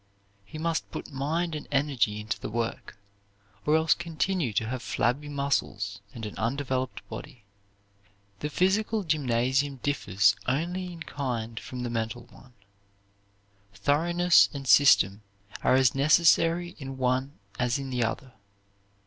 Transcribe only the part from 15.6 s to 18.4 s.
are as necessary in one as in the other.